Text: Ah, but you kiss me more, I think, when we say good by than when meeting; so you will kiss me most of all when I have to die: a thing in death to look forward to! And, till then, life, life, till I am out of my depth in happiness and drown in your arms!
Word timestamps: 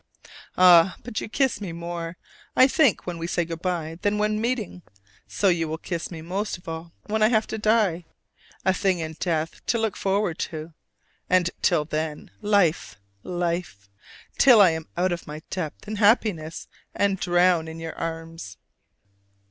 Ah, 0.57 0.97
but 1.03 1.21
you 1.21 1.29
kiss 1.29 1.61
me 1.61 1.71
more, 1.71 2.17
I 2.55 2.67
think, 2.67 3.05
when 3.05 3.19
we 3.19 3.27
say 3.27 3.45
good 3.45 3.61
by 3.61 3.99
than 4.01 4.17
when 4.17 4.41
meeting; 4.41 4.81
so 5.27 5.47
you 5.47 5.67
will 5.67 5.77
kiss 5.77 6.09
me 6.09 6.23
most 6.23 6.57
of 6.57 6.67
all 6.67 6.91
when 7.05 7.21
I 7.21 7.27
have 7.29 7.45
to 7.49 7.59
die: 7.59 8.05
a 8.65 8.73
thing 8.73 8.97
in 8.97 9.13
death 9.19 9.63
to 9.67 9.77
look 9.77 9.95
forward 9.95 10.39
to! 10.39 10.73
And, 11.29 11.51
till 11.61 11.85
then, 11.85 12.31
life, 12.41 12.95
life, 13.21 13.87
till 14.39 14.59
I 14.59 14.71
am 14.71 14.87
out 14.97 15.11
of 15.11 15.27
my 15.27 15.43
depth 15.51 15.87
in 15.87 15.97
happiness 15.97 16.67
and 16.95 17.19
drown 17.19 17.67
in 17.67 17.79
your 17.79 17.95
arms! 17.95 18.57